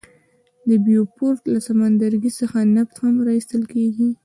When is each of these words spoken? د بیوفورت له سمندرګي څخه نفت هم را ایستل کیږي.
د 0.67 0.69
بیوفورت 0.85 1.41
له 1.53 1.59
سمندرګي 1.67 2.31
څخه 2.39 2.57
نفت 2.75 2.95
هم 3.03 3.15
را 3.25 3.33
ایستل 3.37 3.63
کیږي. 3.73 4.09